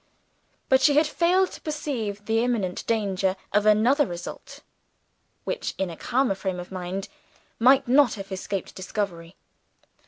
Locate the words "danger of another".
2.87-4.07